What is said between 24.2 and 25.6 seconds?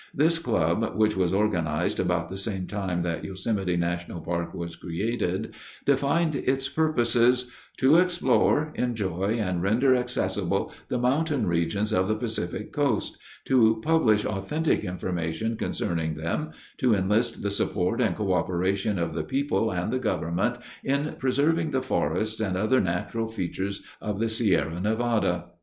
Sierra Nevada."